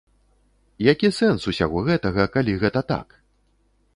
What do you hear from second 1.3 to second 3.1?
усяго гэтага, калі гэта так?